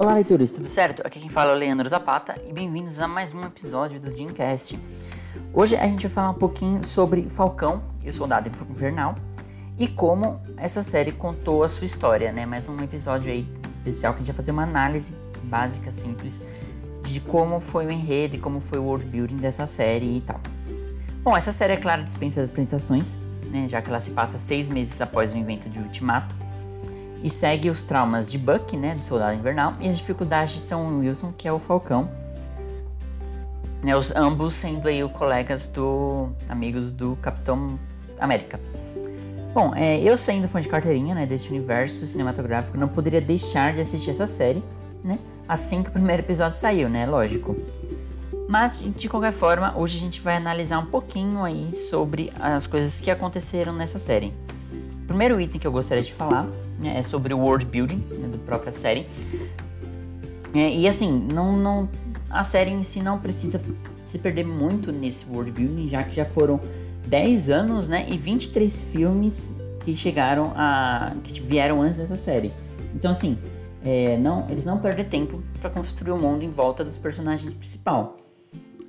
Olá, 0.00 0.14
leitores, 0.14 0.50
tudo 0.50 0.66
certo? 0.66 1.06
Aqui 1.06 1.20
quem 1.20 1.28
fala 1.28 1.50
é 1.50 1.54
o 1.54 1.58
Leandro 1.58 1.86
Zapata 1.86 2.40
e 2.48 2.54
bem-vindos 2.54 2.98
a 3.00 3.06
mais 3.06 3.34
um 3.34 3.44
episódio 3.44 4.00
do 4.00 4.10
Dreamcast. 4.10 4.78
Hoje 5.52 5.76
a 5.76 5.86
gente 5.86 6.06
vai 6.06 6.10
falar 6.10 6.30
um 6.30 6.38
pouquinho 6.38 6.86
sobre 6.86 7.28
Falcão 7.28 7.82
e 8.02 8.08
o 8.08 8.12
Soldado 8.12 8.50
Invernal 8.70 9.14
e 9.78 9.86
como 9.86 10.40
essa 10.56 10.82
série 10.82 11.12
contou 11.12 11.62
a 11.62 11.68
sua 11.68 11.84
história, 11.84 12.32
né? 12.32 12.46
Mais 12.46 12.66
um 12.66 12.82
episódio 12.82 13.30
aí 13.30 13.46
especial 13.70 14.14
que 14.14 14.20
a 14.20 14.22
gente 14.22 14.28
vai 14.28 14.36
fazer 14.36 14.52
uma 14.52 14.62
análise 14.62 15.14
básica, 15.42 15.92
simples, 15.92 16.40
de 17.02 17.20
como 17.20 17.60
foi 17.60 17.84
o 17.84 17.90
enredo 17.90 18.36
e 18.36 18.38
como 18.38 18.58
foi 18.58 18.78
o 18.78 18.84
world 18.84 19.04
building 19.04 19.36
dessa 19.36 19.66
série 19.66 20.16
e 20.16 20.20
tal. 20.22 20.40
Bom, 21.22 21.36
essa 21.36 21.52
série 21.52 21.74
é 21.74 21.76
claro 21.76 22.02
dispensa 22.02 22.40
das 22.40 22.48
apresentações, 22.48 23.18
né? 23.52 23.68
Já 23.68 23.82
que 23.82 23.90
ela 23.90 24.00
se 24.00 24.12
passa 24.12 24.38
seis 24.38 24.70
meses 24.70 24.98
após 25.02 25.34
o 25.34 25.36
evento 25.36 25.68
de 25.68 25.78
Ultimato 25.78 26.34
e 27.22 27.28
segue 27.28 27.68
os 27.68 27.82
traumas 27.82 28.30
de 28.30 28.38
Buck, 28.38 28.76
né, 28.76 28.94
do 28.94 29.04
Soldado 29.04 29.34
Invernal, 29.34 29.74
e 29.80 29.88
as 29.88 29.98
dificuldades 29.98 30.54
de 30.54 30.60
Sam 30.60 30.98
Wilson, 30.98 31.32
que 31.36 31.46
é 31.46 31.52
o 31.52 31.58
Falcão. 31.58 32.08
Né, 33.82 33.96
os 33.96 34.14
ambos 34.14 34.54
sendo 34.54 34.88
aí 34.88 35.02
os 35.02 35.12
colegas 35.12 35.66
do 35.66 36.30
amigos 36.48 36.92
do 36.92 37.16
Capitão 37.22 37.78
América. 38.18 38.60
Bom, 39.54 39.74
é, 39.74 40.00
eu 40.00 40.16
sendo 40.16 40.48
fã 40.48 40.60
de 40.60 40.68
carteirinha, 40.68 41.14
né, 41.14 41.26
desse 41.26 41.48
universo 41.48 42.06
cinematográfico, 42.06 42.78
não 42.78 42.88
poderia 42.88 43.20
deixar 43.20 43.74
de 43.74 43.80
assistir 43.80 44.10
essa 44.10 44.26
série, 44.26 44.62
né, 45.02 45.18
assim 45.48 45.82
que 45.82 45.88
o 45.88 45.92
primeiro 45.92 46.22
episódio 46.22 46.56
saiu, 46.56 46.88
né, 46.88 47.06
lógico. 47.06 47.56
Mas 48.48 48.80
de 48.80 49.08
qualquer 49.08 49.32
forma, 49.32 49.76
hoje 49.76 49.96
a 49.96 50.00
gente 50.00 50.20
vai 50.20 50.36
analisar 50.36 50.78
um 50.78 50.86
pouquinho 50.86 51.44
aí 51.44 51.74
sobre 51.74 52.32
as 52.40 52.66
coisas 52.66 52.98
que 52.98 53.10
aconteceram 53.10 53.72
nessa 53.72 53.98
série 53.98 54.34
primeiro 55.10 55.40
item 55.40 55.60
que 55.60 55.66
eu 55.66 55.72
gostaria 55.72 56.04
de 56.04 56.14
falar 56.14 56.46
né, 56.78 56.96
é 56.98 57.02
sobre 57.02 57.34
o 57.34 57.38
world 57.40 57.66
building 57.66 57.96
né, 58.12 58.28
da 58.28 58.38
própria 58.38 58.70
série. 58.70 59.08
É, 60.54 60.72
e 60.72 60.86
assim, 60.86 61.26
não, 61.32 61.56
não, 61.56 61.88
a 62.30 62.44
série 62.44 62.70
em 62.70 62.84
si 62.84 63.02
não 63.02 63.18
precisa 63.18 63.60
se 64.06 64.18
perder 64.20 64.46
muito 64.46 64.92
nesse 64.92 65.26
world 65.28 65.50
building, 65.50 65.88
já 65.88 66.04
que 66.04 66.14
já 66.14 66.24
foram 66.24 66.60
10 67.08 67.50
anos 67.50 67.88
né, 67.88 68.06
e 68.08 68.16
23 68.16 68.82
filmes 68.82 69.52
que 69.84 69.96
chegaram 69.96 70.52
a. 70.54 71.12
que 71.24 71.40
vieram 71.40 71.82
antes 71.82 71.98
dessa 71.98 72.16
série. 72.16 72.52
Então 72.94 73.10
assim, 73.10 73.36
é, 73.84 74.16
não, 74.16 74.48
eles 74.48 74.64
não 74.64 74.78
perdem 74.78 75.04
tempo 75.04 75.42
para 75.60 75.70
construir 75.70 76.12
o 76.12 76.14
um 76.14 76.20
mundo 76.20 76.44
em 76.44 76.50
volta 76.50 76.84
dos 76.84 76.96
personagens 76.96 77.52
principal. 77.52 78.16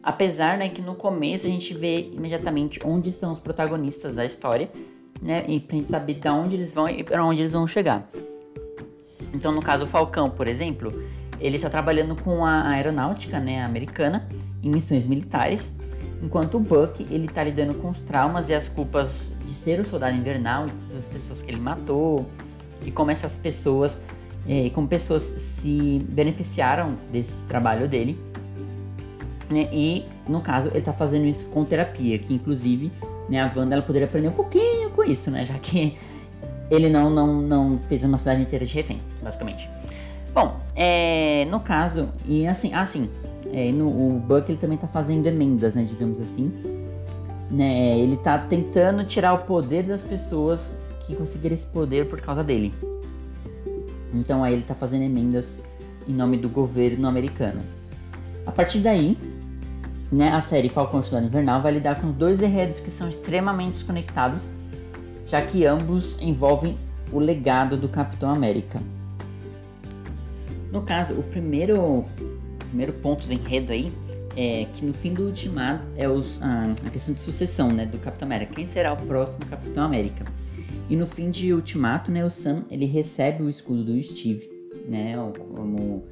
Apesar 0.04 0.56
né, 0.56 0.70
que 0.70 0.84
no 0.84 0.94
começo 0.94 1.48
a 1.48 1.50
gente 1.50 1.74
vê 1.74 2.12
imediatamente 2.14 2.80
onde 2.86 3.10
estão 3.10 3.32
os 3.32 3.40
protagonistas 3.40 4.14
da 4.14 4.24
história 4.24 4.70
né? 5.22 5.46
E 5.48 5.60
pra 5.60 5.78
gente 5.78 5.90
saber 5.90 6.16
de 6.16 6.30
onde 6.30 6.56
eles 6.56 6.74
vão 6.74 6.90
e 6.90 7.04
para 7.04 7.24
onde 7.24 7.42
eles 7.42 7.54
vão 7.54 7.68
chegar. 7.68 8.10
Então, 9.34 9.52
no 9.52 9.62
caso, 9.62 9.86
o 9.86 9.88
Falcão, 9.88 10.30
por 10.30 10.48
exemplo, 10.48 10.92
ele 11.40 11.56
está 11.56 11.70
trabalhando 11.70 12.16
com 12.16 12.46
a 12.46 12.70
aeronáutica, 12.70 13.40
né, 13.40 13.64
americana, 13.64 14.28
em 14.64 14.70
missões 14.70 15.06
militares, 15.06 15.74
enquanto 16.22 16.56
o 16.56 16.60
Buck, 16.60 17.06
ele 17.10 17.26
está 17.26 17.44
lidando 17.44 17.74
com 17.76 17.90
os 17.90 18.02
traumas 18.02 18.50
e 18.50 18.54
as 18.54 18.68
culpas 18.68 19.36
de 19.40 19.54
ser 19.54 19.80
o 19.80 19.86
soldado 19.86 20.16
invernal 20.16 20.68
e 20.68 20.72
todas 20.72 20.96
as 20.98 21.10
pessoas 21.10 21.42
que 21.42 21.50
ele 21.50 21.60
matou, 21.60 22.26
e 22.86 22.92
como 22.92 23.10
essas 23.10 23.38
pessoas, 23.38 24.00
é, 24.48 24.70
como 24.72 24.88
pessoas 24.88 25.34
se 25.38 26.06
beneficiaram 26.10 26.96
desse 27.12 27.46
trabalho 27.46 27.88
dele. 27.88 28.20
Né, 29.50 29.68
e, 29.72 30.06
no 30.28 30.42
caso, 30.42 30.68
ele 30.70 30.78
está 30.78 30.94
fazendo 30.94 31.26
isso 31.26 31.48
com 31.48 31.64
terapia, 31.64 32.20
que 32.20 32.34
inclusive 32.34 32.92
né, 33.30 33.42
a 33.42 33.52
Wanda 33.56 33.76
ela 33.76 33.84
poderia 33.84 34.08
aprender 34.08 34.28
um 34.28 34.34
pouquinho 34.34 34.81
com 34.92 35.04
isso, 35.04 35.32
né? 35.32 35.46
Já 35.46 35.56
que 35.56 35.96
ele 36.70 36.90
não, 36.90 37.10
não, 37.10 37.42
não 37.42 37.78
fez 37.88 38.04
uma 38.04 38.18
cidade 38.18 38.42
inteira 38.42 38.66
de 38.66 38.74
refém, 38.74 39.02
basicamente. 39.22 39.70
Bom, 40.34 40.60
é, 40.76 41.46
no 41.50 41.60
caso, 41.60 42.10
e 42.26 42.48
assim, 42.48 42.74
assim 42.74 43.10
é, 43.54 43.72
no, 43.72 43.88
o 43.88 44.20
Buck 44.20 44.50
ele 44.50 44.58
também 44.58 44.78
tá 44.78 44.88
fazendo 44.88 45.28
emendas, 45.28 45.76
né, 45.76 45.84
digamos 45.84 46.22
assim. 46.22 46.54
Né, 47.50 48.00
ele 48.00 48.16
tá 48.16 48.38
tentando 48.38 49.04
tirar 49.04 49.34
o 49.34 49.40
poder 49.40 49.84
das 49.84 50.04
pessoas 50.04 50.86
que 51.06 51.16
conseguiram 51.16 51.54
esse 51.54 51.66
poder 51.66 52.08
por 52.08 52.22
causa 52.22 52.44
dele. 52.44 52.74
Então 54.14 54.44
aí 54.44 54.54
ele 54.54 54.64
tá 54.64 54.74
fazendo 54.74 55.04
emendas 55.04 55.60
em 56.08 56.14
nome 56.14 56.38
do 56.38 56.48
governo 56.48 57.08
americano. 57.08 57.62
A 58.46 58.52
partir 58.52 58.80
daí, 58.80 59.18
né, 60.12 60.30
a 60.30 60.40
série 60.42 60.70
Falcão 60.70 61.04
Soldado 61.04 61.28
Invernal 61.28 61.62
vai 61.62 61.74
lidar 61.74 62.00
com 62.00 62.12
dois 62.12 62.42
enredos 62.42 62.80
que 62.80 62.90
são 62.90 63.10
extremamente 63.10 63.74
desconectados, 63.74 64.50
já 65.32 65.42
que 65.42 65.66
ambos 65.66 66.18
envolvem 66.20 66.78
o 67.10 67.18
legado 67.18 67.78
do 67.78 67.88
Capitão 67.88 68.30
América. 68.30 68.82
No 70.70 70.82
caso, 70.82 71.14
o 71.14 71.24
primeiro, 71.24 72.04
primeiro 72.68 72.92
ponto 72.92 73.28
do 73.28 73.34
enredo 73.34 73.72
aí 73.72 73.94
é 74.36 74.66
que 74.74 74.84
no 74.84 74.94
fim 74.94 75.14
do 75.14 75.24
Ultimato 75.24 75.86
é 75.96 76.08
os, 76.10 76.38
ah, 76.42 76.74
a 76.86 76.90
questão 76.90 77.14
de 77.14 77.22
sucessão 77.22 77.72
né, 77.72 77.86
do 77.86 77.98
Capitão 77.98 78.28
América. 78.28 78.56
Quem 78.56 78.66
será 78.66 78.92
o 78.92 78.98
próximo 78.98 79.46
Capitão 79.46 79.86
América? 79.86 80.26
E 80.90 80.98
no 80.98 81.08
fim 81.08 81.32
de 81.32 81.54
Ultimato, 81.54 82.12
né, 82.12 82.26
o 82.26 82.30
Sam 82.30 82.66
ele 82.70 82.86
recebe 82.86 83.42
o 83.42 83.48
escudo 83.48 83.86
do 83.86 84.04
Steve, 84.04 84.50
né, 84.86 85.16
como 85.56 86.04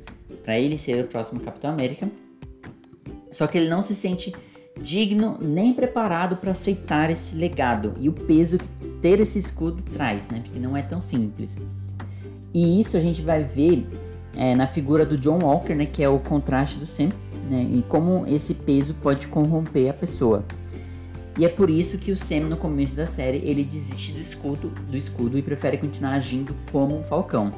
para 0.43 0.57
ele 0.57 0.77
ser 0.77 1.03
o 1.03 1.07
próximo 1.09 1.41
Capitão 1.41 1.71
América. 1.71 2.09
Só 3.29 3.47
que 3.47 3.57
ele 3.57 3.67
não 3.67 3.81
se 3.81 3.93
sente 3.93 4.31
digno 4.81 5.37
nem 5.41 5.73
preparado 5.73 6.37
para 6.37 6.51
aceitar 6.51 7.09
esse 7.09 7.35
legado 7.35 7.95
e 7.99 8.07
o 8.07 8.13
peso 8.13 8.57
que 8.57 8.88
ter 9.01 9.19
esse 9.19 9.39
escudo 9.39 9.83
traz, 9.83 10.29
né? 10.29 10.41
Porque 10.43 10.59
não 10.59 10.75
é 10.75 10.81
tão 10.81 11.01
simples. 11.01 11.57
E 12.53 12.79
isso 12.79 12.97
a 12.97 12.99
gente 12.99 13.21
vai 13.21 13.43
ver 13.43 13.87
é, 14.35 14.55
na 14.55 14.67
figura 14.67 15.05
do 15.05 15.17
John 15.17 15.39
Walker, 15.39 15.73
né? 15.73 15.85
Que 15.85 16.03
é 16.03 16.09
o 16.09 16.19
contraste 16.19 16.77
do 16.77 16.85
Sam, 16.85 17.09
né? 17.49 17.67
E 17.71 17.83
como 17.87 18.25
esse 18.27 18.53
peso 18.53 18.93
pode 18.95 19.27
corromper 19.27 19.89
a 19.89 19.93
pessoa. 19.93 20.43
E 21.37 21.45
é 21.45 21.49
por 21.49 21.69
isso 21.69 21.97
que 21.97 22.11
o 22.11 22.17
Sam 22.17 22.41
no 22.41 22.57
começo 22.57 22.95
da 22.95 23.05
série 23.05 23.37
ele 23.37 23.63
desiste 23.63 24.11
do 24.11 24.19
escudo, 24.19 24.69
do 24.89 24.97
escudo 24.97 25.37
e 25.37 25.41
prefere 25.41 25.77
continuar 25.77 26.13
agindo 26.13 26.55
como 26.71 26.97
um 26.97 27.03
Falcão. 27.03 27.53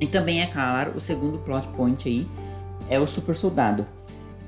E 0.00 0.06
também 0.06 0.40
é 0.40 0.46
claro 0.46 0.92
o 0.96 1.00
segundo 1.00 1.38
plot 1.38 1.68
point 1.68 2.08
aí 2.08 2.26
é 2.88 2.98
o 2.98 3.06
super 3.06 3.34
soldado 3.34 3.86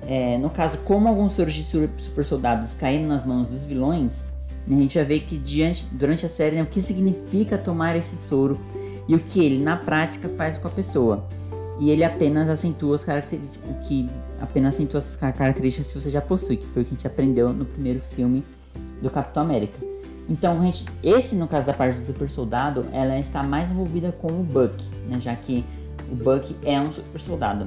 é, 0.07 0.37
no 0.39 0.51
caso, 0.51 0.79
como 0.79 1.09
alguns 1.09 1.37
de 1.37 1.63
super 1.97 2.25
soldados 2.25 2.75
caíram 2.75 3.07
nas 3.07 3.25
mãos 3.25 3.47
dos 3.47 3.63
vilões, 3.63 4.25
a 4.69 4.73
gente 4.73 4.97
vai 4.97 5.05
ver 5.05 5.21
que 5.21 5.37
diante, 5.37 5.87
durante 5.93 6.25
a 6.25 6.29
série 6.29 6.57
né, 6.57 6.63
o 6.63 6.67
que 6.67 6.81
significa 6.81 7.59
tomar 7.59 7.97
esse 7.97 8.17
soro 8.17 8.59
e 9.09 9.15
o 9.15 9.19
que 9.19 9.45
ele 9.45 9.63
na 9.63 9.77
prática 9.77 10.29
faz 10.29 10.57
com 10.57 10.69
a 10.69 10.71
pessoa. 10.71 11.27
E 11.81 11.91
ele 11.91 12.05
apenas 12.05 12.49
acentua 12.49 12.95
as 12.95 13.03
características, 13.03 13.89
que 13.89 14.09
apenas 14.41 14.75
acentua 14.75 14.99
as 14.99 15.17
características 15.17 15.93
que 15.93 16.01
você 16.01 16.11
já 16.11 16.21
possui, 16.21 16.57
que 16.57 16.67
foi 16.67 16.83
o 16.83 16.85
que 16.85 16.93
a 16.93 16.95
gente 16.95 17.07
aprendeu 17.07 17.53
no 17.53 17.65
primeiro 17.65 18.01
filme 18.01 18.45
do 19.01 19.11
Capitão 19.11 19.43
América. 19.43 19.79
Então, 20.29 20.63
gente, 20.63 20.87
esse 21.03 21.35
no 21.35 21.49
caso 21.49 21.67
da 21.67 21.73
parte 21.73 21.99
do 21.99 22.07
super 22.07 22.31
soldado, 22.31 22.87
ela 22.93 23.19
está 23.19 23.43
mais 23.43 23.71
envolvida 23.71 24.13
com 24.13 24.29
o 24.29 24.43
Buck, 24.45 24.77
né, 25.09 25.19
já 25.19 25.35
que 25.35 25.65
o 26.11 26.15
Buck 26.15 26.57
é 26.65 26.81
um 26.81 26.93
super 26.93 27.19
soldado. 27.19 27.67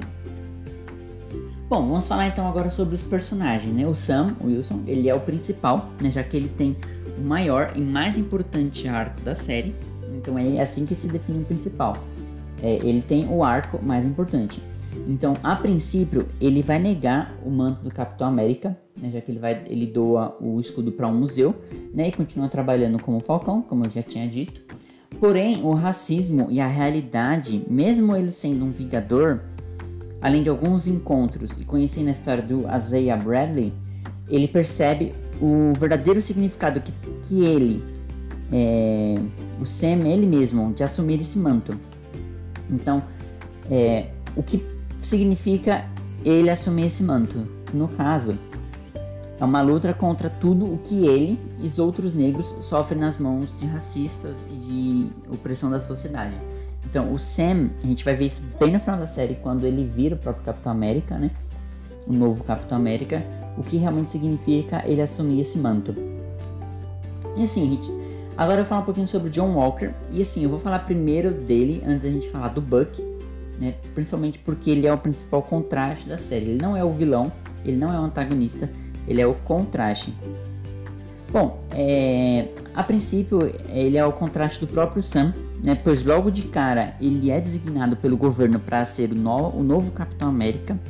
Bom, 1.68 1.84
vamos 1.88 2.06
falar 2.06 2.28
então 2.28 2.46
agora 2.46 2.70
sobre 2.70 2.94
os 2.94 3.02
personagens, 3.02 3.74
né? 3.74 3.84
O 3.88 3.94
Sam 3.94 4.36
Wilson, 4.40 4.82
ele 4.86 5.08
é 5.08 5.14
o 5.14 5.18
principal, 5.18 5.90
né? 6.00 6.08
Já 6.12 6.22
que 6.22 6.36
ele 6.36 6.48
tem 6.48 6.76
o 7.18 7.22
maior 7.22 7.72
e 7.74 7.80
mais 7.80 8.16
importante 8.16 8.86
arco 8.86 9.20
da 9.22 9.34
série. 9.34 9.74
Então 10.14 10.38
é 10.38 10.60
assim 10.60 10.86
que 10.86 10.94
se 10.94 11.08
define 11.08 11.40
o 11.40 11.44
principal. 11.44 11.96
É, 12.62 12.74
ele 12.76 13.02
tem 13.02 13.28
o 13.28 13.42
arco 13.42 13.84
mais 13.84 14.06
importante. 14.06 14.62
Então, 15.08 15.36
a 15.42 15.56
princípio, 15.56 16.28
ele 16.40 16.62
vai 16.62 16.78
negar 16.78 17.34
o 17.44 17.50
manto 17.50 17.82
do 17.82 17.90
Capitão 17.90 18.28
América, 18.28 18.78
né? 18.96 19.10
Já 19.10 19.20
que 19.20 19.32
ele 19.32 19.40
vai, 19.40 19.64
ele 19.66 19.86
doa 19.86 20.36
o 20.40 20.60
escudo 20.60 20.92
para 20.92 21.08
um 21.08 21.14
museu, 21.18 21.52
né? 21.92 22.06
E 22.06 22.12
continua 22.12 22.48
trabalhando 22.48 23.02
como 23.02 23.18
Falcão, 23.18 23.60
como 23.60 23.86
eu 23.86 23.90
já 23.90 24.02
tinha 24.02 24.28
dito. 24.28 24.62
Porém, 25.18 25.64
o 25.64 25.74
racismo 25.74 26.46
e 26.48 26.60
a 26.60 26.66
realidade, 26.68 27.64
mesmo 27.68 28.14
ele 28.14 28.30
sendo 28.30 28.64
um 28.64 28.70
Vingador, 28.70 29.40
Além 30.26 30.42
de 30.42 30.48
alguns 30.48 30.88
encontros 30.88 31.52
e 31.56 31.64
conhecendo 31.64 32.08
a 32.08 32.10
história 32.10 32.42
do 32.42 32.64
Isaiah 32.76 33.16
Bradley, 33.16 33.72
ele 34.28 34.48
percebe 34.48 35.14
o 35.40 35.72
verdadeiro 35.78 36.20
significado 36.20 36.80
que, 36.80 36.92
que 37.22 37.44
ele, 37.44 37.80
é, 38.52 39.14
o 39.60 39.64
Sam, 39.64 40.08
ele 40.08 40.26
mesmo, 40.26 40.74
de 40.74 40.82
assumir 40.82 41.20
esse 41.20 41.38
manto. 41.38 41.78
Então, 42.68 43.04
é, 43.70 44.08
o 44.34 44.42
que 44.42 44.66
significa 44.98 45.84
ele 46.24 46.50
assumir 46.50 46.86
esse 46.86 47.04
manto? 47.04 47.46
No 47.72 47.86
caso, 47.86 48.36
é 49.38 49.44
uma 49.44 49.62
luta 49.62 49.94
contra 49.94 50.28
tudo 50.28 50.64
o 50.64 50.78
que 50.78 51.06
ele 51.06 51.38
e 51.60 51.66
os 51.66 51.78
outros 51.78 52.14
negros 52.14 52.52
sofrem 52.62 53.00
nas 53.00 53.16
mãos 53.16 53.56
de 53.56 53.64
racistas 53.66 54.48
e 54.50 54.56
de 54.56 55.06
opressão 55.32 55.70
da 55.70 55.78
sociedade. 55.78 56.36
Então, 56.88 57.12
o 57.12 57.18
Sam, 57.18 57.70
a 57.82 57.86
gente 57.86 58.04
vai 58.04 58.14
ver 58.14 58.26
isso 58.26 58.40
bem 58.58 58.72
no 58.72 58.80
final 58.80 58.98
da 58.98 59.06
série, 59.06 59.34
quando 59.42 59.66
ele 59.66 59.84
vira 59.84 60.14
o 60.14 60.18
próprio 60.18 60.44
Capitão 60.44 60.72
América, 60.72 61.18
né? 61.18 61.30
O 62.06 62.12
novo 62.12 62.44
Capitão 62.44 62.78
América, 62.78 63.24
o 63.58 63.62
que 63.62 63.76
realmente 63.76 64.10
significa 64.10 64.82
ele 64.86 65.02
assumir 65.02 65.40
esse 65.40 65.58
manto. 65.58 65.94
E 67.36 67.42
assim, 67.42 67.68
gente, 67.70 67.92
agora 68.36 68.60
eu 68.60 68.64
vou 68.64 68.68
falar 68.68 68.82
um 68.82 68.84
pouquinho 68.84 69.06
sobre 69.06 69.28
o 69.28 69.30
John 69.30 69.54
Walker. 69.54 69.90
E 70.12 70.22
assim, 70.22 70.44
eu 70.44 70.48
vou 70.48 70.60
falar 70.60 70.78
primeiro 70.80 71.32
dele, 71.32 71.82
antes 71.84 72.04
da 72.04 72.10
gente 72.10 72.30
falar 72.30 72.48
do 72.48 72.60
Buck, 72.60 73.02
né? 73.58 73.74
Principalmente 73.94 74.38
porque 74.38 74.70
ele 74.70 74.86
é 74.86 74.92
o 74.92 74.98
principal 74.98 75.42
contraste 75.42 76.08
da 76.08 76.16
série. 76.16 76.46
Ele 76.46 76.62
não 76.62 76.76
é 76.76 76.84
o 76.84 76.92
vilão, 76.92 77.32
ele 77.64 77.76
não 77.76 77.92
é 77.92 77.98
o 77.98 78.02
antagonista, 78.02 78.70
ele 79.08 79.20
é 79.20 79.26
o 79.26 79.34
contraste. 79.34 80.14
Bom, 81.36 81.62
é, 81.70 82.48
a 82.74 82.82
princípio 82.82 83.52
ele 83.68 83.98
é 83.98 84.06
o 84.06 84.10
contraste 84.10 84.58
do 84.58 84.66
próprio 84.66 85.02
Sam, 85.02 85.34
né? 85.62 85.74
Pois 85.74 86.02
logo 86.02 86.30
de 86.30 86.44
cara 86.44 86.96
ele 86.98 87.30
é 87.30 87.38
designado 87.38 87.94
pelo 87.94 88.16
governo 88.16 88.58
para 88.58 88.82
ser 88.86 89.12
o, 89.12 89.14
no, 89.14 89.50
o 89.50 89.62
novo 89.62 89.92
Capitão 89.92 90.30
América. 90.30 90.80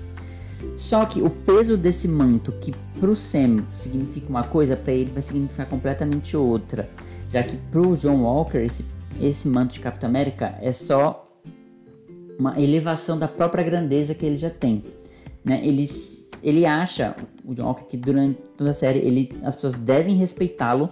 Só 0.77 1.05
que 1.05 1.21
o 1.21 1.29
peso 1.29 1.77
desse 1.77 2.07
manto, 2.07 2.53
que 2.61 2.73
para 3.01 3.11
o 3.11 3.17
Sam 3.17 3.65
significa 3.75 4.29
uma 4.29 4.45
coisa, 4.45 4.77
para 4.77 4.93
ele 4.93 5.11
vai 5.11 5.21
significar 5.21 5.67
completamente 5.67 6.37
outra. 6.37 6.89
Já 7.29 7.43
que 7.43 7.57
para 7.57 7.81
o 7.81 7.97
John 7.97 8.23
Walker 8.23 8.59
esse, 8.59 8.85
esse 9.21 9.49
manto 9.49 9.75
de 9.75 9.81
Capitão 9.81 10.09
América 10.09 10.57
é 10.63 10.71
só 10.71 11.25
uma 12.39 12.57
elevação 12.57 13.19
da 13.19 13.27
própria 13.27 13.65
grandeza 13.65 14.15
que 14.15 14.25
ele 14.25 14.37
já 14.37 14.51
tem. 14.51 14.85
Né? 15.45 15.59
Ele, 15.61 15.85
ele 16.43 16.65
acha, 16.67 17.17
o 17.45 17.55
John 17.55 17.65
Walker, 17.65 17.85
que 17.85 17.97
durante 17.97 18.39
toda 18.57 18.71
a 18.71 18.75
série 18.75 19.01
ele, 19.01 19.33
as 19.43 19.55
pessoas 19.55 19.79
devem 19.79 20.17
respeitá-lo 20.17 20.91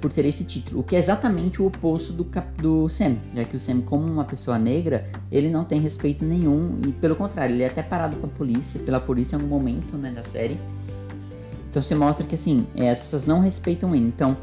por 0.00 0.12
ter 0.12 0.24
esse 0.26 0.44
título, 0.44 0.80
o 0.80 0.82
que 0.84 0.94
é 0.94 0.98
exatamente 0.98 1.60
o 1.60 1.66
oposto 1.66 2.12
do, 2.12 2.28
do 2.60 2.88
Sam, 2.88 3.16
já 3.34 3.44
que 3.44 3.56
o 3.56 3.60
Sam, 3.60 3.80
como 3.80 4.04
uma 4.04 4.24
pessoa 4.24 4.58
negra, 4.58 5.06
ele 5.32 5.48
não 5.48 5.64
tem 5.64 5.80
respeito 5.80 6.24
nenhum 6.24 6.78
e 6.86 6.92
pelo 6.92 7.16
contrário, 7.16 7.54
ele 7.54 7.62
é 7.62 7.66
até 7.66 7.82
parado 7.82 8.16
pela 8.16 8.28
polícia, 8.28 8.78
pela 8.80 9.00
polícia 9.00 9.36
em 9.36 9.40
algum 9.40 9.54
momento 9.54 9.96
né, 9.96 10.10
da 10.10 10.22
série. 10.22 10.58
Então 11.70 11.82
você 11.82 11.94
mostra 11.94 12.26
que 12.26 12.34
assim, 12.34 12.66
é, 12.74 12.90
as 12.90 12.98
pessoas 12.98 13.26
não 13.26 13.40
respeitam 13.40 13.94
ele. 13.94 14.06
Então 14.06 14.36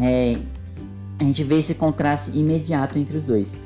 é, 0.00 0.38
a 1.18 1.24
gente 1.24 1.44
vê 1.44 1.58
esse 1.58 1.74
contraste 1.74 2.36
imediato 2.36 2.98
entre 2.98 3.16
os 3.16 3.24
dois. 3.24 3.56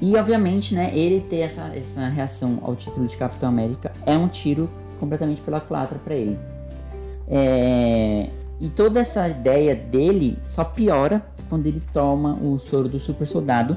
E 0.00 0.16
obviamente, 0.16 0.74
né, 0.74 0.90
ele 0.94 1.20
ter 1.20 1.40
essa, 1.40 1.70
essa 1.74 2.08
reação 2.08 2.58
ao 2.62 2.74
título 2.74 3.06
de 3.06 3.16
Capitão 3.16 3.48
América 3.48 3.92
é 4.06 4.16
um 4.16 4.28
tiro 4.28 4.70
completamente 4.98 5.40
pela 5.42 5.60
culatra 5.60 5.98
para 5.98 6.14
ele. 6.14 6.38
É, 7.28 8.30
e 8.58 8.68
toda 8.68 9.00
essa 9.00 9.28
ideia 9.28 9.74
dele 9.74 10.38
só 10.44 10.64
piora 10.64 11.24
quando 11.48 11.66
ele 11.66 11.82
toma 11.92 12.34
o 12.34 12.58
soro 12.58 12.88
do 12.88 12.98
super 12.98 13.26
soldado, 13.26 13.76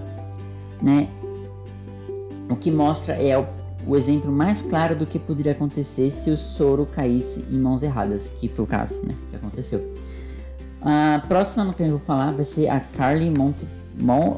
né? 0.82 1.08
O 2.50 2.56
que 2.56 2.70
mostra 2.70 3.16
é 3.16 3.38
o, 3.38 3.46
o 3.88 3.96
exemplo 3.96 4.32
mais 4.32 4.62
claro 4.62 4.96
do 4.96 5.06
que 5.06 5.18
poderia 5.18 5.54
acontecer 5.54 6.10
se 6.10 6.30
o 6.30 6.38
soro 6.38 6.86
caísse 6.86 7.46
em 7.50 7.58
mãos 7.58 7.82
erradas, 7.82 8.30
que 8.30 8.48
foi 8.48 8.66
o 8.66 8.68
caso, 8.68 9.06
né? 9.06 9.16
Que 9.30 9.36
aconteceu. 9.36 9.88
A 10.82 11.22
próxima 11.28 11.64
no 11.64 11.74
que 11.74 11.82
eu 11.82 11.92
vou 11.92 12.00
falar 12.00 12.32
vai 12.32 12.44
ser 12.44 12.68
a 12.68 12.80
Carly 12.80 13.30
Mont 13.30 13.66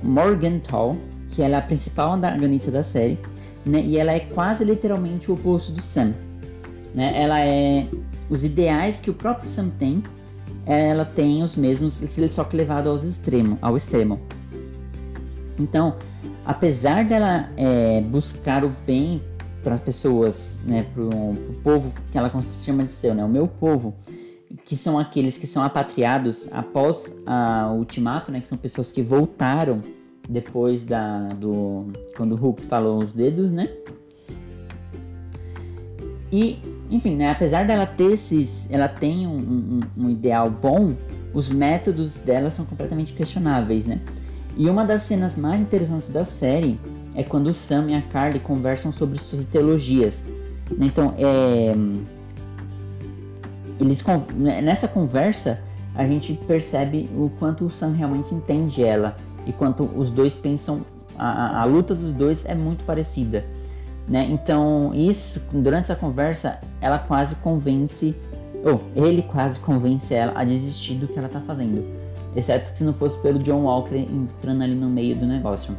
Morgenthau, 0.03 0.95
que 1.29 1.41
ela 1.41 1.55
é 1.55 1.59
a 1.59 1.61
principal 1.61 2.13
antagonista 2.13 2.71
da 2.71 2.83
série, 2.83 3.19
né? 3.65 3.81
E 3.81 3.97
ela 3.97 4.11
é 4.11 4.19
quase 4.19 4.63
literalmente 4.63 5.29
o 5.29 5.33
oposto 5.33 5.71
do 5.71 5.81
Sam, 5.81 6.13
né? 6.93 7.13
Ela 7.15 7.41
é 7.41 7.87
os 8.29 8.43
ideais 8.43 8.99
que 8.99 9.09
o 9.09 9.13
próprio 9.13 9.49
Sam 9.49 9.69
tem, 9.69 10.03
ela 10.65 11.05
tem 11.05 11.43
os 11.43 11.55
mesmos, 11.55 12.01
só 12.31 12.43
que 12.43 12.57
levado 12.57 12.89
aos 12.89 13.03
extremo, 13.03 13.57
ao 13.61 13.77
extremo. 13.77 14.19
Então, 15.59 15.95
apesar 16.45 17.05
dela 17.05 17.49
é, 17.55 18.01
buscar 18.01 18.63
o 18.63 18.73
bem 18.85 19.21
para 19.63 19.75
as 19.75 19.81
pessoas, 19.81 20.59
né, 20.65 20.85
para 20.93 21.03
o 21.03 21.55
povo 21.63 21.93
que 22.11 22.17
ela 22.17 22.31
chama 22.63 22.83
de 22.83 22.91
seu, 22.91 23.13
né, 23.13 23.23
o 23.23 23.29
meu 23.29 23.47
povo, 23.47 23.95
que 24.65 24.75
são 24.75 24.97
aqueles 24.97 25.37
que 25.37 25.47
são 25.47 25.63
apatriados 25.63 26.47
após 26.51 27.15
a, 27.25 27.71
o 27.71 27.77
ultimato, 27.77 28.31
né, 28.31 28.41
que 28.41 28.47
são 28.47 28.57
pessoas 28.57 28.91
que 28.91 29.01
voltaram 29.01 29.83
depois 30.27 30.83
da 30.83 31.29
do 31.29 31.87
quando 32.15 32.33
o 32.33 32.35
Hulk 32.35 32.63
falou 32.63 33.03
os 33.03 33.11
dedos, 33.13 33.51
né? 33.51 33.69
E, 36.31 36.59
enfim, 36.89 37.15
né, 37.15 37.29
apesar 37.29 37.65
dela 37.65 37.85
ter 37.85 38.11
esses, 38.11 38.69
ela 38.71 38.87
tem 38.87 39.25
um, 39.25 39.37
um, 39.37 39.79
um 40.05 40.09
ideal 40.09 40.49
bom, 40.49 40.95
os 41.33 41.49
métodos 41.49 42.15
dela 42.15 42.49
são 42.49 42.65
completamente 42.65 43.13
questionáveis, 43.13 43.85
né? 43.85 44.01
E 44.57 44.69
uma 44.69 44.85
das 44.85 45.03
cenas 45.03 45.35
mais 45.35 45.61
interessantes 45.61 46.07
da 46.07 46.25
série 46.25 46.79
é 47.13 47.23
quando 47.23 47.47
o 47.47 47.53
Sam 47.53 47.91
e 47.91 47.95
a 47.95 48.01
Carly 48.01 48.39
conversam 48.39 48.91
sobre 48.91 49.19
suas 49.19 49.45
teologias. 49.45 50.23
Então, 50.79 51.13
é, 51.17 51.73
eles 53.79 54.03
né, 54.33 54.61
nessa 54.61 54.87
conversa 54.87 55.59
a 55.93 56.05
gente 56.05 56.33
percebe 56.47 57.09
o 57.15 57.31
quanto 57.39 57.65
o 57.65 57.69
Sam 57.69 57.91
realmente 57.91 58.33
entende 58.33 58.83
ela 58.83 59.15
e 59.45 59.53
quanto 59.53 59.89
os 59.95 60.11
dois 60.11 60.35
pensam 60.35 60.81
a, 61.17 61.61
a 61.61 61.65
luta 61.65 61.95
dos 61.95 62.11
dois 62.11 62.45
é 62.45 62.55
muito 62.55 62.83
parecida, 62.83 63.45
né? 64.07 64.27
Então 64.29 64.91
isso 64.93 65.41
durante 65.51 65.85
essa 65.85 65.95
conversa 65.95 66.59
ela 66.81 66.99
quase 66.99 67.35
convence 67.35 68.15
ou 68.63 68.81
ele 68.95 69.21
quase 69.21 69.59
convence 69.59 70.13
ela 70.13 70.33
a 70.35 70.43
desistir 70.43 70.95
do 70.95 71.07
que 71.07 71.17
ela 71.17 71.29
tá 71.29 71.39
fazendo, 71.39 71.85
exceto 72.35 72.77
se 72.77 72.83
não 72.83 72.93
fosse 72.93 73.17
pelo 73.19 73.39
John 73.39 73.63
Walker 73.63 73.95
entrando 73.95 74.63
ali 74.63 74.75
no 74.75 74.89
meio 74.89 75.15
do 75.15 75.25
negócio. 75.25 75.75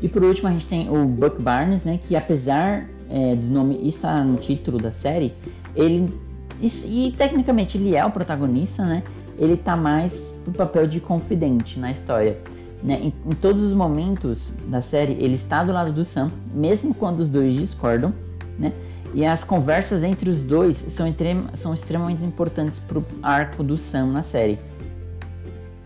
E 0.00 0.08
por 0.08 0.22
último 0.22 0.48
a 0.48 0.52
gente 0.52 0.66
tem 0.66 0.88
o 0.88 1.06
Buck 1.06 1.42
Barnes, 1.42 1.82
né? 1.82 1.98
Que 2.00 2.14
apesar 2.14 2.88
é, 3.10 3.34
do 3.34 3.46
nome 3.46 3.80
estar 3.88 4.24
no 4.24 4.36
título 4.36 4.78
da 4.78 4.92
série, 4.92 5.34
ele 5.74 6.12
e, 6.60 7.06
e, 7.06 7.12
tecnicamente 7.12 7.78
ele 7.78 7.94
é 7.94 8.04
o 8.04 8.10
protagonista, 8.10 8.84
né? 8.84 9.02
Ele 9.38 9.56
tá 9.56 9.76
mais 9.76 10.34
no 10.46 10.52
papel 10.52 10.86
de 10.86 11.00
confidente 11.00 11.78
na 11.78 11.90
história. 11.90 12.38
Né? 12.82 13.00
Em, 13.02 13.14
em, 13.30 13.34
todos 13.34 13.62
os 13.62 13.72
momentos 13.72 14.52
da 14.66 14.80
série, 14.80 15.12
ele 15.14 15.34
está 15.34 15.64
do 15.64 15.72
lado 15.72 15.92
do 15.92 16.04
Sam, 16.04 16.30
mesmo 16.52 16.94
quando 16.94 17.20
os 17.20 17.28
dois 17.28 17.54
discordam, 17.54 18.12
né? 18.58 18.72
E 19.14 19.24
as 19.24 19.42
conversas 19.42 20.04
entre 20.04 20.28
os 20.28 20.42
dois 20.42 20.76
são, 20.76 21.06
são 21.54 21.74
extremamente 21.74 22.24
importantes 22.24 22.78
pro 22.78 23.04
arco 23.22 23.62
do 23.62 23.76
Sam 23.76 24.06
na 24.06 24.22
série. 24.22 24.58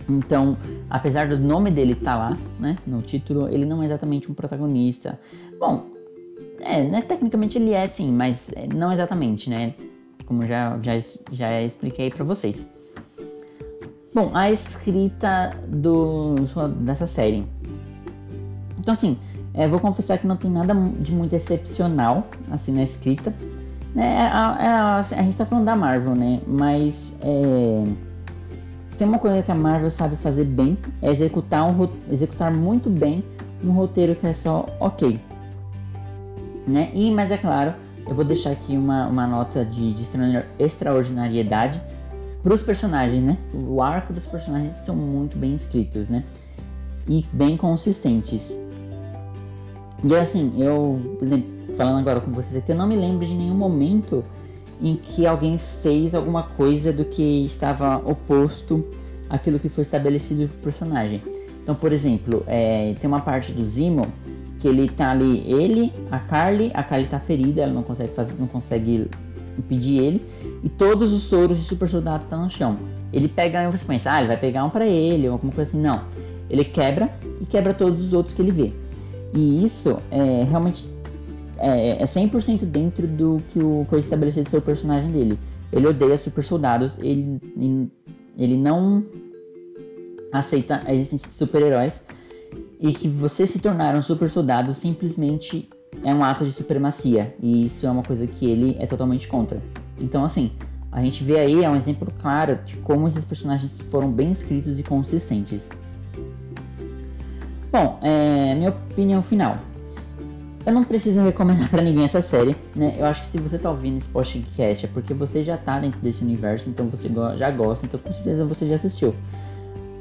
Então, 0.09 0.57
apesar 0.91 1.29
do 1.29 1.39
nome 1.39 1.71
dele 1.71 1.93
estar 1.93 2.13
tá 2.13 2.19
lá, 2.19 2.39
né, 2.59 2.77
no 2.87 3.01
título, 3.01 3.49
ele 3.49 3.65
não 3.65 3.83
é 3.83 3.87
exatamente 3.87 4.31
um 4.31 4.35
protagonista. 4.35 5.19
Bom, 5.59 5.87
é, 6.61 6.83
né, 6.83 7.03
tecnicamente 7.03 7.59
ele 7.59 7.73
é 7.73 7.87
sim, 7.87 8.11
mas 8.11 8.51
é, 8.55 8.67
não 8.67 8.93
exatamente, 8.93 9.49
né? 9.49 9.75
Como 10.27 10.47
já, 10.47 10.79
já, 10.83 10.93
já 11.31 11.63
expliquei 11.63 12.11
para 12.11 12.25
vocês. 12.25 12.71
Bom, 14.15 14.31
a 14.35 14.51
escrita 14.51 15.57
do, 15.67 16.35
dessa 16.81 17.07
série. 17.07 17.47
Então, 18.79 18.93
assim, 18.93 19.17
é, 19.55 19.67
vou 19.67 19.81
confessar 19.81 20.19
que 20.19 20.27
não 20.27 20.37
tem 20.37 20.51
nada 20.51 20.75
de 21.01 21.13
muito 21.13 21.35
excepcional, 21.35 22.27
assim, 22.51 22.73
na 22.73 22.83
escrita. 22.83 23.35
É, 23.97 24.23
a, 24.23 24.39
a, 24.39 24.97
a, 24.97 24.99
a 24.99 25.03
gente 25.03 25.37
tá 25.37 25.47
falando 25.47 25.65
da 25.65 25.77
Marvel, 25.77 26.15
né? 26.15 26.41
Mas, 26.47 27.19
é, 27.23 27.85
tem 28.99 29.07
uma 29.07 29.19
coisa 29.19 29.43
que 29.43 29.51
a 29.51 29.55
Marvel 29.55 29.91
sabe 29.91 30.17
fazer 30.17 30.45
bem, 30.45 30.77
é 31.01 31.11
executar, 31.11 31.65
um, 31.65 31.89
executar 32.11 32.53
muito 32.53 32.91
bem 32.91 33.25
um 33.65 33.71
roteiro 33.71 34.15
que 34.15 34.27
é 34.27 34.33
só 34.33 34.67
ok 34.81 35.19
né? 36.67 36.91
E, 36.95 37.11
mas 37.11 37.31
é 37.31 37.37
claro, 37.37 37.75
eu 38.07 38.15
vou 38.15 38.25
deixar 38.25 38.51
aqui 38.51 38.77
uma, 38.77 39.07
uma 39.07 39.27
nota 39.27 39.65
de, 39.65 39.93
de 39.93 40.09
extraordinariedade 40.59 41.81
para 42.43 42.55
os 42.55 42.63
personagens, 42.63 43.23
né? 43.23 43.39
O 43.55 43.81
arco 43.81 44.13
dos 44.13 44.27
personagens 44.27 44.75
são 44.75 44.97
muito 44.97 45.39
bem 45.39 45.55
escritos, 45.55 46.09
né? 46.09 46.25
E 47.09 47.25
bem 47.33 47.57
consistentes. 47.57 48.57
E 50.03 50.15
assim, 50.17 50.61
eu 50.61 51.01
falando 51.77 52.01
agora 52.01 52.21
com 52.21 52.33
vocês 52.33 52.57
aqui, 52.57 52.73
eu 52.73 52.77
não 52.77 52.87
me 52.87 52.97
lembro 52.97 53.25
de 53.25 53.35
nenhum 53.35 53.55
momento 53.55 54.25
em 54.81 54.97
que 54.97 55.27
alguém 55.27 55.59
fez 55.59 56.15
alguma 56.15 56.43
coisa 56.43 56.93
do 56.93 57.05
que 57.05 57.45
estava 57.45 57.97
oposto 57.99 58.85
àquilo 59.31 59.59
que 59.59 59.69
foi 59.69 59.83
estabelecido 59.83 60.49
pro 60.49 60.59
personagem. 60.59 61.23
Então, 61.63 61.75
por 61.75 61.93
exemplo, 61.93 62.43
é, 62.49 62.95
tem 63.01 63.07
uma 63.07 63.21
parte 63.21 63.53
do 63.53 63.65
Zimo 63.65 64.09
que 64.59 64.67
ele 64.67 64.89
tá 64.89 65.13
ali, 65.13 65.45
ele, 65.47 65.93
a 66.11 66.19
Carly, 66.19 66.73
a 66.75 66.83
Carly 66.83 67.07
tá 67.07 67.21
ferida, 67.21 67.63
ela 67.63 67.73
não 67.73 67.85
consegue 67.85 68.13
fazer, 68.13 68.39
não 68.39 68.49
consegue 68.49 69.09
impedir 69.59 69.99
ele, 69.99 70.23
e 70.63 70.69
todos 70.69 71.13
os 71.13 71.23
soros 71.23 71.59
de 71.59 71.65
super 71.65 71.89
soldado 71.89 72.23
estão 72.23 72.43
no 72.43 72.51
chão. 72.51 72.79
Ele 73.13 73.29
pega 73.29 73.63
e 73.65 73.71
você 73.71 73.85
pensa, 73.85 74.13
ah, 74.13 74.19
ele 74.19 74.29
vai 74.29 74.37
pegar 74.37 74.65
um 74.65 74.71
para 74.71 74.87
ele, 74.87 75.27
ou 75.27 75.35
alguma 75.35 75.53
coisa 75.53 75.71
assim, 75.71 75.81
não. 75.81 76.05
Ele 76.49 76.65
quebra 76.65 77.11
e 77.41 77.47
quebra 77.47 77.75
todos 77.75 78.05
os 78.05 78.13
outros 78.13 78.35
que 78.35 78.43
ele 78.43 78.51
vê. 78.51 78.73
E 79.35 79.65
isso 79.65 79.99
é 80.11 80.45
realmente 80.45 80.87
é, 81.59 82.03
é 82.03 82.05
100% 82.05 82.65
dentro 82.65 83.07
do 83.07 83.41
que 83.53 83.59
o, 83.59 83.87
foi 83.89 84.01
estabelecido 84.01 84.49
o 84.57 84.61
personagem 84.61 85.11
dele. 85.11 85.39
Ele 85.73 85.87
odeia 85.87 86.19
super 86.19 86.45
soldados, 86.45 86.99
ele, 86.99 87.41
ele 88.37 88.57
não 88.57 89.05
aceita 90.33 90.83
a 90.85 90.93
existência 90.93 91.29
de 91.29 91.35
super-heróis, 91.35 92.03
e 92.81 92.93
que 92.93 93.09
você 93.09 93.47
se 93.47 93.59
tornar 93.59 93.95
um 93.95 94.03
super 94.03 94.29
soldado 94.29 94.75
simplesmente 94.75 95.71
é 96.05 96.15
um 96.15 96.25
ato 96.25 96.45
de 96.45 96.53
supremacia 96.53 97.35
e 97.41 97.65
isso 97.65 97.87
é 97.87 97.91
uma 97.91 98.03
coisa 98.03 98.27
que 98.27 98.49
ele 98.49 98.77
é 98.79 98.87
totalmente 98.87 99.29
contra. 99.29 99.61
Então, 99.99 100.25
assim, 100.25 100.53
a 100.91 101.01
gente 101.01 101.23
vê 101.25 101.39
aí 101.39 101.65
é 101.65 101.71
um 101.71 101.77
exemplo 101.77 102.13
claro 102.21 102.59
de 102.65 102.77
como 102.77 103.09
esses 103.09 103.25
personagens 103.25 103.81
foram 103.83 104.11
bem 104.11 104.33
escritos 104.33 104.79
e 104.79 104.83
consistentes. 104.83 105.71
Bom, 107.71 107.99
é, 108.03 108.55
minha 108.55 108.71
opinião 108.71 109.23
final. 109.23 109.57
Eu 110.65 110.73
não 110.73 110.85
preciso 110.85 111.21
recomendar 111.21 111.69
para 111.71 111.83
ninguém 111.83 112.05
essa 112.05 112.21
série, 112.21 112.55
né? 112.75 112.95
Eu 112.99 113.07
acho 113.07 113.23
que 113.23 113.29
se 113.29 113.39
você 113.39 113.59
tá 113.59 113.71
ouvindo 113.71 113.97
esse 113.97 114.09
podcast 114.09 114.87
é 114.87 114.89
porque 114.89 115.13
você 115.13 115.43
já 115.43 115.57
tá 115.57 115.79
dentro 115.81 115.99
desse 116.01 116.23
universo, 116.23 116.69
então 116.69 116.87
você 116.87 117.09
já 117.37 117.51
gosta, 117.51 117.87
então 117.87 117.99
com 117.99 118.13
certeza 118.13 118.45
você 118.45 118.69
já 118.69 118.77
assistiu. 118.77 119.15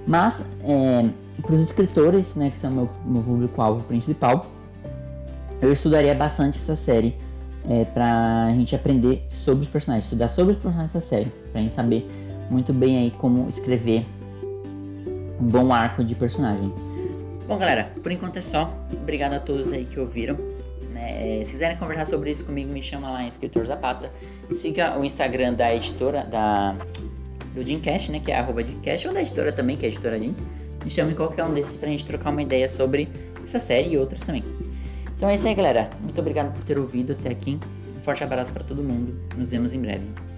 Mas, 0.05 0.45
é, 0.63 1.09
para 1.41 1.55
os 1.55 1.61
escritores, 1.61 2.35
né, 2.35 2.49
que 2.49 2.59
são 2.59 2.69
meu, 2.69 2.89
meu 3.05 3.23
público-alvo 3.23 3.83
principal, 3.83 4.45
eu 5.61 5.71
estudaria 5.71 6.15
bastante 6.15 6.57
essa 6.57 6.75
série 6.75 7.15
é, 7.69 7.85
pra 7.85 8.51
gente 8.53 8.75
aprender 8.75 9.23
sobre 9.29 9.63
os 9.63 9.69
personagens, 9.69 10.05
estudar 10.05 10.27
sobre 10.27 10.53
os 10.53 10.59
personagens 10.59 10.91
dessa 10.91 11.05
série, 11.05 11.31
pra 11.51 11.61
gente 11.61 11.73
saber 11.73 12.09
muito 12.49 12.73
bem 12.73 12.97
aí 12.97 13.11
como 13.11 13.47
escrever 13.47 14.05
um 15.39 15.45
bom 15.45 15.71
arco 15.71 16.03
de 16.03 16.15
personagem. 16.15 16.73
Bom, 17.47 17.57
galera, 17.57 17.91
por 18.01 18.11
enquanto 18.11 18.37
é 18.37 18.41
só. 18.41 18.73
Obrigado 18.93 19.33
a 19.33 19.39
todos 19.39 19.73
aí 19.73 19.85
que 19.85 19.99
ouviram. 19.99 20.37
Né? 20.93 21.43
Se 21.43 21.51
quiserem 21.51 21.77
conversar 21.77 22.05
sobre 22.05 22.31
isso 22.31 22.45
comigo, 22.45 22.71
me 22.71 22.81
chama 22.81 23.09
lá 23.09 23.23
em 23.23 23.27
Escritor 23.27 23.65
Zapata. 23.65 24.11
Siga 24.51 24.97
o 24.97 25.03
Instagram 25.03 25.53
da 25.53 25.73
editora, 25.73 26.23
da, 26.23 26.75
do 27.53 27.65
Jimcast, 27.65 28.11
né? 28.11 28.19
Que 28.19 28.31
é 28.31 28.37
arroba 28.37 28.61
ou 28.61 29.13
da 29.13 29.21
editora 29.21 29.51
também, 29.51 29.75
que 29.75 29.85
é 29.85 29.89
a 29.89 29.91
editora. 29.91 30.17
Me 30.17 30.89
chama 30.89 31.11
em 31.11 31.15
qualquer 31.15 31.43
um 31.43 31.53
desses 31.53 31.75
pra 31.75 31.89
gente 31.89 32.05
trocar 32.05 32.29
uma 32.29 32.41
ideia 32.41 32.67
sobre 32.67 33.07
essa 33.43 33.59
série 33.59 33.93
e 33.93 33.97
outras 33.97 34.21
também. 34.21 34.43
Então 35.21 35.29
é 35.29 35.35
isso 35.35 35.47
aí, 35.47 35.53
galera. 35.53 35.87
Muito 35.99 36.19
obrigado 36.19 36.51
por 36.51 36.63
ter 36.63 36.79
ouvido 36.79 37.11
até 37.11 37.29
aqui. 37.29 37.59
Um 37.95 38.01
forte 38.01 38.23
abraço 38.23 38.51
para 38.51 38.63
todo 38.63 38.83
mundo. 38.83 39.21
Nos 39.37 39.51
vemos 39.51 39.71
em 39.71 39.79
breve. 39.79 40.30